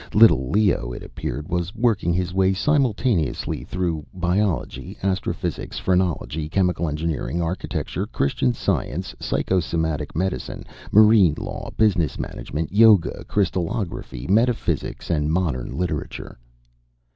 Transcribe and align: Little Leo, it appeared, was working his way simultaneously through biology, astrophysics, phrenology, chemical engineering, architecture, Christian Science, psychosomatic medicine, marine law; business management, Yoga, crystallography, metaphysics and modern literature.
Little 0.15 0.49
Leo, 0.49 0.91
it 0.93 1.03
appeared, 1.03 1.47
was 1.47 1.75
working 1.75 2.11
his 2.11 2.33
way 2.33 2.53
simultaneously 2.53 3.63
through 3.63 4.03
biology, 4.15 4.97
astrophysics, 5.03 5.77
phrenology, 5.77 6.49
chemical 6.49 6.89
engineering, 6.89 7.39
architecture, 7.39 8.07
Christian 8.07 8.51
Science, 8.51 9.13
psychosomatic 9.19 10.15
medicine, 10.15 10.63
marine 10.91 11.35
law; 11.37 11.69
business 11.77 12.17
management, 12.17 12.71
Yoga, 12.71 13.23
crystallography, 13.25 14.25
metaphysics 14.25 15.11
and 15.11 15.31
modern 15.31 15.77
literature. 15.77 16.39